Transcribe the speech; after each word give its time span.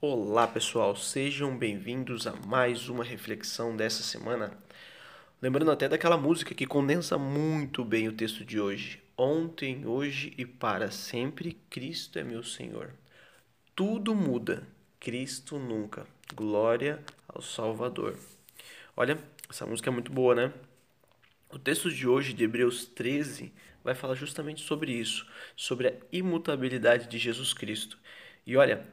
Olá 0.00 0.46
pessoal, 0.46 0.94
sejam 0.94 1.56
bem-vindos 1.56 2.26
a 2.26 2.32
mais 2.46 2.88
uma 2.88 3.02
reflexão 3.02 3.74
dessa 3.74 4.02
semana. 4.02 4.52
Lembrando 5.40 5.70
até 5.70 5.88
daquela 5.88 6.18
música 6.18 6.54
que 6.54 6.66
condensa 6.66 7.16
muito 7.16 7.84
bem 7.84 8.08
o 8.08 8.12
texto 8.12 8.44
de 8.44 8.60
hoje. 8.60 9.02
Ontem, 9.16 9.86
hoje 9.86 10.34
e 10.36 10.44
para 10.44 10.90
sempre, 10.90 11.56
Cristo 11.70 12.18
é 12.18 12.24
meu 12.24 12.42
Senhor. 12.42 12.92
Tudo 13.74 14.14
muda, 14.14 14.66
Cristo 15.00 15.58
nunca. 15.58 16.06
Glória 16.34 17.02
ao 17.26 17.40
Salvador. 17.40 18.18
Olha, 18.96 19.16
essa 19.48 19.64
música 19.64 19.88
é 19.88 19.92
muito 19.92 20.12
boa, 20.12 20.34
né? 20.34 20.52
O 21.48 21.58
texto 21.58 21.90
de 21.90 22.06
hoje, 22.06 22.34
de 22.34 22.44
Hebreus 22.44 22.84
13, 22.84 23.52
vai 23.82 23.94
falar 23.94 24.16
justamente 24.16 24.60
sobre 24.60 24.92
isso, 24.92 25.26
sobre 25.56 25.88
a 25.88 25.94
imutabilidade 26.12 27.08
de 27.08 27.16
Jesus 27.16 27.54
Cristo. 27.54 27.96
E 28.46 28.56
olha, 28.56 28.86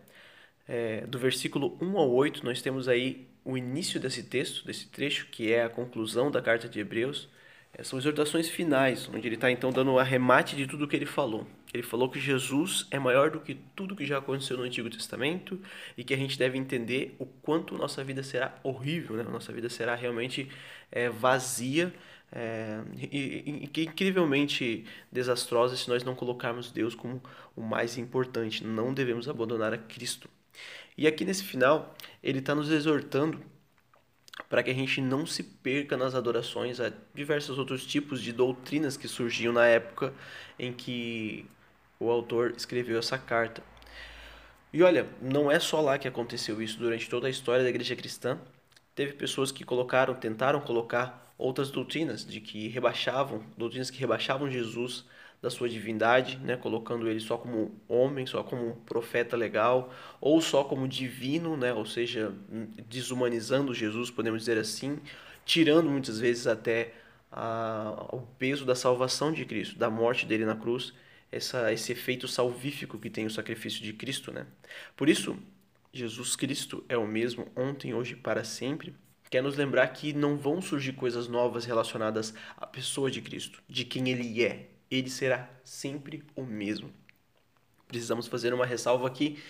é, 0.68 1.06
do 1.08 1.18
versículo 1.18 1.78
1 1.82 1.98
ao 1.98 2.12
8, 2.12 2.46
nós 2.46 2.62
temos 2.62 2.88
aí 2.88 3.28
o 3.44 3.58
início 3.58 4.00
desse 4.00 4.24
texto, 4.24 4.66
desse 4.66 4.88
trecho, 4.88 5.28
que 5.32 5.52
é 5.52 5.64
a 5.64 5.70
conclusão 5.70 6.30
da 6.30 6.42
carta 6.42 6.70
de 6.70 6.80
Hebreus. 6.80 7.28
É, 7.74 7.84
são 7.84 7.98
exortações 7.98 8.50
finais, 8.50 9.10
onde 9.14 9.28
ele 9.28 9.36
está 9.36 9.50
então 9.50 9.72
dando 9.72 9.92
o 9.92 10.00
arremate 10.00 10.56
de 10.56 10.68
tudo 10.68 10.86
o 10.86 10.88
que 10.88 10.96
ele 10.96 11.06
falou. 11.06 11.48
Ele 11.74 11.84
falou 11.84 12.10
que 12.10 12.20
Jesus 12.20 12.86
é 12.92 13.00
maior 13.00 13.32
do 13.32 13.40
que 13.40 13.56
tudo 13.76 13.96
que 13.96 14.06
já 14.06 14.18
aconteceu 14.18 14.58
no 14.58 14.64
Antigo 14.64 14.90
Testamento 14.90 15.60
e 15.98 16.04
que 16.04 16.14
a 16.14 16.18
gente 16.18 16.38
deve 16.38 16.58
entender 16.58 17.16
o 17.18 17.26
quanto 17.26 17.78
nossa 17.78 18.04
vida 18.04 18.22
será 18.24 18.54
horrível, 18.62 19.16
né? 19.16 19.24
nossa 19.24 19.54
vida 19.54 19.70
será 19.70 19.96
realmente 19.96 20.50
é, 20.92 21.10
vazia 21.10 21.94
é, 22.32 22.82
e, 22.98 23.70
e, 23.76 23.84
incrivelmente 23.84 24.86
desastrosa 25.12 25.76
se 25.76 25.90
nós 25.90 26.04
não 26.04 26.16
colocarmos 26.16 26.72
Deus 26.72 26.94
como 26.94 27.22
o 27.56 27.62
mais 27.62 27.98
importante. 27.98 28.66
Não 28.66 28.94
devemos 28.94 29.30
abandonar 29.30 29.74
a 29.74 29.78
Cristo. 29.78 30.30
E 30.98 31.08
aqui 31.08 31.26
nesse 31.26 31.44
final, 31.44 31.96
ele 32.22 32.40
está 32.40 32.54
nos 32.54 32.70
exortando 32.70 33.40
para 34.50 34.64
que 34.64 34.72
a 34.72 34.74
gente 34.74 35.02
não 35.02 35.26
se 35.26 35.44
perca 35.44 35.96
nas 35.96 36.16
adorações 36.16 36.80
a 36.80 36.92
diversos 37.14 37.58
outros 37.58 37.86
tipos 37.86 38.22
de 38.22 38.34
doutrinas 38.34 38.98
que 38.98 39.08
surgiam 39.08 39.54
na 39.54 39.66
época 39.66 40.14
em 40.58 40.74
que 40.74 41.46
o 42.00 42.10
autor 42.10 42.54
escreveu 42.58 43.00
essa 43.00 43.18
carta. 43.18 43.64
E 44.74 44.82
olha, 44.84 45.08
não 45.22 45.52
é 45.52 45.60
só 45.60 45.82
lá 45.82 45.98
que 45.98 46.08
aconteceu 46.08 46.62
isso 46.62 46.80
durante 46.80 47.10
toda 47.10 47.28
a 47.28 47.30
história 47.30 47.64
da 47.64 47.70
igreja 47.70 47.96
cristã. 47.96 48.40
Teve 48.96 49.14
pessoas 49.14 49.52
que 49.52 49.64
colocaram, 49.64 50.14
tentaram 50.14 50.62
colocar 50.62 51.34
outras 51.38 51.70
doutrinas 51.72 52.26
de 52.26 52.40
que 52.40 52.68
rebaixavam, 52.68 53.44
doutrinas 53.58 53.90
que 53.90 54.00
rebaixavam 54.00 54.50
Jesus 54.50 55.06
da 55.42 55.50
sua 55.50 55.68
divindade, 55.68 56.38
né, 56.38 56.56
colocando 56.56 57.10
ele 57.10 57.20
só 57.20 57.38
como 57.38 57.74
homem, 57.88 58.26
só 58.28 58.44
como 58.44 58.76
profeta 58.86 59.36
legal, 59.36 59.92
ou 60.20 60.40
só 60.40 60.64
como 60.64 60.88
divino, 60.88 61.58
né, 61.58 61.74
ou 61.74 61.86
seja, 61.86 62.32
desumanizando 62.88 63.74
Jesus, 63.74 64.12
podemos 64.12 64.42
dizer 64.42 64.58
assim, 64.58 65.00
tirando 65.44 65.90
muitas 65.90 66.20
vezes 66.20 66.46
até 66.46 66.94
a, 67.32 68.08
o 68.12 68.22
peso 68.38 68.66
da 68.66 68.76
salvação 68.76 69.32
de 69.32 69.44
Cristo, 69.46 69.80
da 69.80 69.90
morte 69.90 70.28
dele 70.28 70.46
na 70.46 70.56
cruz, 70.56 70.94
essa, 71.32 71.72
esse 71.74 71.92
efeito 71.92 72.28
salvífico 72.28 73.00
que 73.00 73.10
tem 73.10 73.26
o 73.26 73.32
sacrifício 73.32 73.82
de 73.82 73.94
Cristo. 73.94 74.32
Né? 74.32 74.46
Por 74.96 75.10
isso, 75.10 75.36
Jesus 75.94 76.36
Cristo 76.36 76.84
é 76.88 76.98
o 76.98 77.08
mesmo 77.08 77.48
ontem, 77.56 77.94
hoje 77.94 78.14
e 78.14 78.18
para 78.18 78.44
sempre. 78.44 78.94
Quer 79.30 79.42
nos 79.42 79.56
lembrar 79.56 79.88
que 79.88 80.12
não 80.12 80.38
vão 80.38 80.62
surgir 80.62 80.92
coisas 80.92 81.30
novas 81.30 81.64
relacionadas 81.64 82.34
à 82.58 82.68
pessoa 82.68 83.10
de 83.10 83.22
Cristo, 83.22 83.64
de 83.68 83.86
quem 83.86 84.10
ele 84.10 84.44
é, 84.44 84.71
ele 84.92 85.10
será 85.10 85.50
sempre 85.64 86.24
o 86.36 86.44
mesmo. 86.44 86.92
Precisamos 87.88 88.28
fazer 88.28 88.54
uma 88.54 88.66
ressalva 88.66 89.08
aqui, 89.08 89.42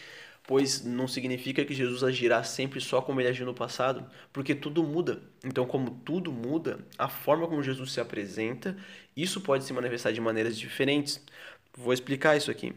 pois 0.47 0.84
não 0.84 1.08
significa 1.08 1.66
que 1.66 1.73
Jesus 1.73 2.03
agirá 2.03 2.44
sempre 2.44 2.80
só 2.80 3.02
como 3.02 3.20
ele 3.20 3.30
agiu 3.30 3.45
no 3.45 3.53
passado, 3.53 4.09
porque 4.31 4.56
tudo 4.56 4.84
muda. 4.84 5.22
Então, 5.44 5.66
como 5.66 5.92
tudo 6.06 6.31
muda, 6.31 6.80
a 6.97 7.08
forma 7.08 7.47
como 7.47 7.64
Jesus 7.64 7.92
se 7.92 8.00
apresenta, 8.00 8.75
isso 9.16 9.41
pode 9.41 9.63
se 9.63 9.74
manifestar 9.74 10.12
de 10.12 10.22
maneiras 10.22 10.57
diferentes. 10.57 11.24
Vou 11.73 11.94
explicar 11.94 12.38
isso 12.38 12.52
aqui. 12.52 12.73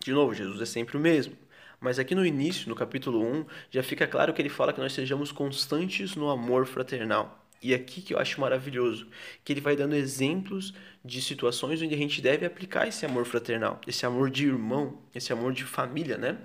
De 0.00 0.12
novo, 0.12 0.34
Jesus 0.34 0.60
é 0.60 0.66
sempre 0.66 0.96
o 0.96 1.00
mesmo. 1.00 1.36
Mas 1.80 1.98
aqui 1.98 2.14
no 2.14 2.24
início, 2.24 2.68
no 2.68 2.74
capítulo 2.74 3.22
1, 3.22 3.44
já 3.70 3.82
fica 3.82 4.06
claro 4.06 4.32
que 4.32 4.40
ele 4.40 4.48
fala 4.48 4.72
que 4.72 4.80
nós 4.80 4.92
sejamos 4.92 5.30
constantes 5.30 6.16
no 6.16 6.30
amor 6.30 6.66
fraternal. 6.66 7.43
E 7.62 7.72
aqui 7.74 8.02
que 8.02 8.12
eu 8.12 8.18
acho 8.18 8.40
maravilhoso, 8.40 9.08
que 9.44 9.52
ele 9.52 9.60
vai 9.60 9.74
dando 9.74 9.94
exemplos 9.94 10.74
de 11.04 11.22
situações 11.22 11.80
onde 11.80 11.94
a 11.94 11.98
gente 11.98 12.20
deve 12.20 12.44
aplicar 12.44 12.86
esse 12.86 13.06
amor 13.06 13.24
fraternal, 13.24 13.80
esse 13.86 14.04
amor 14.04 14.30
de 14.30 14.46
irmão, 14.46 15.02
esse 15.14 15.32
amor 15.32 15.52
de 15.52 15.64
família, 15.64 16.18
né? 16.18 16.38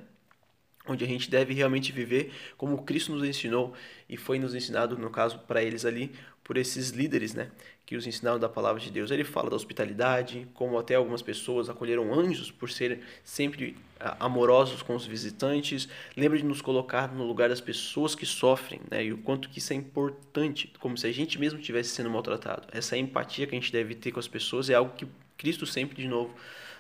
Onde 0.90 1.06
a 1.06 1.08
gente 1.08 1.30
deve 1.30 1.54
realmente 1.54 1.92
viver 1.92 2.34
como 2.58 2.82
Cristo 2.84 3.14
nos 3.14 3.24
ensinou 3.24 3.74
e 4.10 4.18
foi 4.18 4.40
nos 4.40 4.56
ensinado, 4.56 4.98
no 4.98 5.12
caso, 5.12 5.38
para 5.48 5.64
eles 5.64 5.86
ali, 5.86 6.12
por 6.44 6.58
esses 6.58 6.90
líderes, 6.90 7.36
né? 7.36 7.52
Que 7.86 7.96
os 7.96 8.08
ensinaram 8.08 8.40
da 8.40 8.50
palavra 8.50 8.82
de 8.82 8.90
Deus. 8.90 9.12
Ele 9.12 9.24
fala 9.24 9.52
da 9.52 9.56
hospitalidade, 9.56 10.48
como 10.56 10.80
até 10.80 10.96
algumas 10.96 11.22
pessoas 11.22 11.70
acolheram 11.70 12.12
anjos 12.12 12.50
por 12.50 12.72
serem 12.72 13.00
sempre 13.24 13.78
amorosos 14.20 14.82
com 14.82 14.96
os 14.96 15.06
visitantes. 15.06 15.88
Lembra 16.18 16.40
de 16.40 16.44
nos 16.44 16.60
colocar 16.60 17.14
no 17.14 17.24
lugar 17.24 17.50
das 17.50 17.62
pessoas 17.62 18.16
que 18.16 18.26
sofrem, 18.26 18.82
né? 18.90 19.06
E 19.06 19.14
o 19.14 19.20
quanto 19.20 19.48
que 19.48 19.60
isso 19.60 19.74
é 19.74 19.76
importante, 19.76 20.74
como 20.80 20.98
se 20.98 21.06
a 21.06 21.12
gente 21.12 21.40
mesmo 21.40 21.60
estivesse 21.60 21.90
sendo 21.92 22.10
maltratado. 22.10 22.68
Essa 22.72 22.98
empatia 22.98 23.46
que 23.46 23.56
a 23.56 23.60
gente 23.60 23.72
deve 23.72 23.94
ter 23.94 24.12
com 24.12 24.20
as 24.20 24.28
pessoas 24.28 24.72
é 24.72 24.74
algo 24.74 24.96
que 24.96 25.08
Cristo 25.38 25.68
sempre, 25.68 26.02
de 26.02 26.08
novo, 26.08 26.34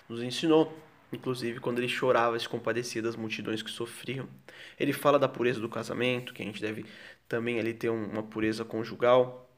nos 0.08 0.24
ensinou 0.24 0.76
inclusive 1.12 1.59
quando 1.59 1.80
ele 1.80 1.90
chorava 1.90 2.38
e 2.38 2.40
se 2.40 2.50
compadecia 2.50 3.02
das 3.02 3.16
multidões 3.16 3.62
que 3.62 3.72
sofriam. 3.72 4.28
Ele 4.80 4.94
fala 4.94 5.20
da 5.20 5.28
pureza 5.28 5.59
do 5.59 5.70
casamento, 5.70 6.34
que 6.34 6.42
a 6.42 6.46
gente 6.46 6.62
deve 6.62 6.86
também 7.28 7.59
ali 7.59 7.74
ter 7.74 7.90
uma 7.90 8.24
pureza 8.24 8.66
conjugal 8.66 9.50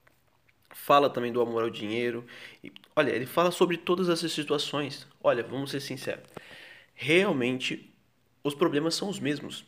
fala 0.74 1.10
também 1.10 1.32
do 1.32 1.42
amor 1.42 1.64
ao 1.64 1.70
dinheiro. 1.70 2.26
E, 2.64 2.72
olha, 2.96 3.12
ele 3.12 3.26
fala 3.26 3.52
sobre 3.52 3.78
todas 3.78 4.10
essas 4.10 4.32
situações. 4.32 5.08
Olha, 5.24 5.44
vamos 5.44 5.72
ser 5.72 5.80
sinceros. 5.80 6.24
Realmente, 6.94 7.94
os 8.44 8.54
problemas 8.54 8.96
são 8.96 9.10
os 9.10 9.20
mesmos. 9.20 9.66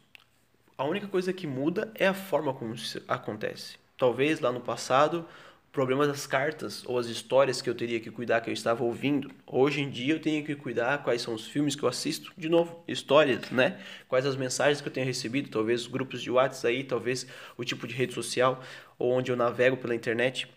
A 0.77 0.83
única 0.83 1.07
coisa 1.07 1.31
que 1.31 1.47
muda 1.47 1.91
é 1.95 2.07
a 2.07 2.13
forma 2.13 2.53
como 2.53 2.73
isso 2.73 3.01
acontece. 3.07 3.77
Talvez 3.97 4.39
lá 4.39 4.51
no 4.51 4.61
passado, 4.61 5.27
o 5.73 5.75
problema 5.75 6.05
das 6.05 6.27
cartas 6.27 6.83
ou 6.85 6.99
as 6.99 7.07
histórias 7.07 7.59
que 7.59 7.67
eu 7.67 7.73
teria 7.73 7.99
que 7.99 8.11
cuidar 8.11 8.41
que 8.41 8.49
eu 8.51 8.53
estava 8.53 8.83
ouvindo. 8.83 9.31
Hoje 9.47 9.81
em 9.81 9.89
dia 9.89 10.13
eu 10.13 10.19
tenho 10.19 10.45
que 10.45 10.53
cuidar 10.53 10.99
quais 10.99 11.23
são 11.23 11.33
os 11.33 11.47
filmes 11.47 11.75
que 11.75 11.81
eu 11.81 11.89
assisto. 11.89 12.31
De 12.37 12.47
novo, 12.47 12.83
histórias, 12.87 13.49
né? 13.49 13.79
Quais 14.07 14.23
as 14.23 14.35
mensagens 14.35 14.81
que 14.81 14.87
eu 14.87 14.93
tenho 14.93 15.07
recebido, 15.07 15.49
talvez 15.49 15.87
grupos 15.87 16.21
de 16.21 16.29
WhatsApp 16.29 16.67
aí, 16.67 16.83
talvez 16.83 17.25
o 17.57 17.63
tipo 17.63 17.87
de 17.87 17.95
rede 17.95 18.13
social 18.13 18.61
ou 18.99 19.13
onde 19.13 19.31
eu 19.31 19.35
navego 19.35 19.75
pela 19.75 19.95
internet 19.95 20.47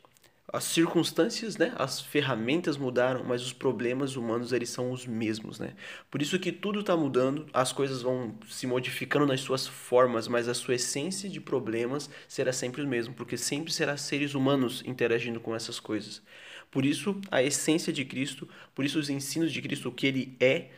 as 0.53 0.63
circunstâncias, 0.65 1.57
né, 1.57 1.75
as 1.77 2.01
ferramentas 2.01 2.77
mudaram, 2.77 3.25
mas 3.25 3.43
os 3.43 3.53
problemas 3.53 4.15
humanos 4.15 4.53
eles 4.53 4.71
são 4.71 4.93
os 4.93 5.05
mesmos, 5.05 5.59
né? 5.59 5.75
Por 6.09 6.23
isso 6.23 6.39
que 6.39 6.53
tudo 6.53 6.81
está 6.81 6.97
mudando, 6.97 7.47
as 7.53 7.73
coisas 7.73 8.01
vão 8.03 8.39
se 8.49 8.67
modificando 8.67 9.27
nas 9.27 9.41
suas 9.41 9.67
formas, 9.67 10.29
mas 10.29 10.49
a 10.49 10.55
sua 10.55 10.77
essência 10.77 11.29
de 11.29 11.41
problemas 11.41 12.09
será 12.29 12.53
sempre 12.53 12.83
o 12.83 12.87
mesmo, 12.87 13.13
porque 13.15 13.37
sempre 13.37 13.73
será 13.73 13.97
seres 13.97 14.35
humanos 14.35 14.85
interagindo 14.87 15.41
com 15.41 15.55
essas 15.55 15.81
coisas. 15.81 16.23
Por 16.71 16.87
isso 16.87 17.21
a 17.31 17.43
essência 17.43 17.93
de 17.93 18.05
Cristo, 18.05 18.49
por 18.75 18.85
isso 18.85 18.99
os 19.01 19.11
ensinos 19.11 19.53
de 19.53 19.61
Cristo, 19.61 19.89
o 19.89 19.93
que 19.93 20.07
ele 20.07 20.37
é, 20.39 20.71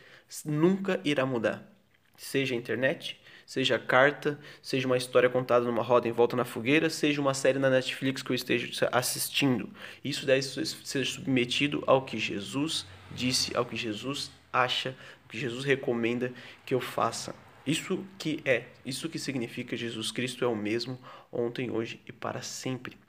nunca 0.45 0.99
irá 1.03 1.25
mudar. 1.25 1.71
Seja 2.17 2.55
a 2.55 2.57
internet, 2.57 3.19
seja 3.49 3.79
carta, 3.79 4.39
seja 4.61 4.85
uma 4.85 4.95
história 4.95 5.27
contada 5.27 5.65
numa 5.65 5.81
roda 5.81 6.07
em 6.07 6.11
volta 6.11 6.37
na 6.37 6.45
fogueira, 6.45 6.87
seja 6.87 7.19
uma 7.19 7.33
série 7.33 7.57
na 7.57 7.67
Netflix 7.67 8.21
que 8.21 8.31
eu 8.31 8.35
esteja 8.35 8.87
assistindo. 8.91 9.67
Isso 10.03 10.23
deve 10.23 10.43
ser 10.43 11.03
submetido 11.03 11.83
ao 11.87 12.03
que 12.03 12.19
Jesus 12.19 12.85
disse, 13.09 13.57
ao 13.57 13.65
que 13.65 13.75
Jesus 13.75 14.29
acha, 14.53 14.89
ao 15.23 15.29
que 15.29 15.39
Jesus 15.39 15.65
recomenda 15.65 16.31
que 16.63 16.75
eu 16.75 16.79
faça. 16.79 17.33
Isso 17.65 18.05
que 18.19 18.39
é, 18.45 18.67
isso 18.85 19.09
que 19.09 19.17
significa 19.17 19.75
Jesus 19.75 20.11
Cristo 20.11 20.45
é 20.45 20.47
o 20.47 20.55
mesmo 20.55 20.99
ontem, 21.31 21.71
hoje 21.71 21.99
e 22.05 22.11
para 22.11 22.43
sempre. 22.43 22.99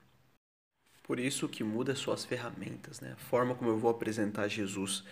Por 1.03 1.21
isso 1.21 1.51
que 1.51 1.63
muda 1.63 1.95
suas 1.95 2.25
ferramentas, 2.25 2.99
né? 3.03 3.13
A 3.13 3.17
forma 3.25 3.55
como 3.55 3.69
eu 3.69 3.77
vou 3.77 3.91
apresentar 3.91 4.49
Jesus 4.49 5.05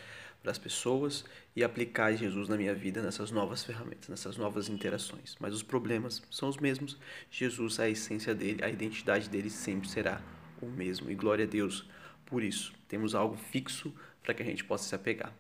para 0.43 0.51
as 0.51 0.59
pessoas 0.59 1.25
e 1.55 1.65
aplicar 1.65 2.15
Jesus 2.15 2.49
na 2.49 2.57
minha 2.57 2.75
vida 2.75 3.03
nessas 3.03 3.31
novas 3.31 3.65
ferramentas, 3.65 4.09
nessas 4.09 4.37
novas 4.37 4.69
interações. 4.69 5.37
Mas 5.41 5.55
os 5.55 5.63
problemas 5.63 6.23
são 6.31 6.49
os 6.49 6.57
mesmos. 6.57 6.97
Jesus, 7.31 7.81
a 7.81 7.89
essência 7.89 8.35
dele, 8.35 8.63
a 8.63 8.69
identidade 8.69 9.29
dele 9.29 9.51
sempre 9.51 9.89
será 9.89 10.23
o 10.61 10.67
mesmo. 10.67 11.11
E 11.11 11.15
glória 11.15 11.45
a 11.45 11.49
Deus 11.49 11.89
por 12.25 12.43
isso. 12.43 12.73
Temos 12.87 13.15
algo 13.15 13.37
fixo 13.37 13.93
para 14.23 14.35
que 14.35 14.43
a 14.43 14.47
gente 14.47 14.65
possa 14.65 14.89
se 14.89 14.95
apegar. 14.95 15.33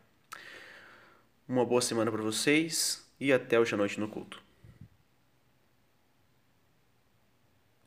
Uma 1.48 1.64
boa 1.64 1.80
semana 1.80 2.10
para 2.10 2.22
vocês 2.22 3.08
e 3.20 3.32
até 3.32 3.58
hoje 3.58 3.74
à 3.74 3.76
noite 3.76 3.98
no 3.98 4.08
culto. 4.08 4.47